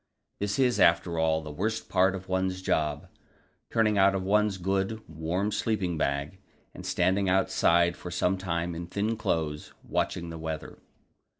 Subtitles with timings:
[0.39, 3.07] This is, after all, the worst part of one's job
[3.69, 6.39] turning out of one's good, warm sleeping bag,
[6.73, 10.79] and standing outside for some time in thin clothes, watching the weather.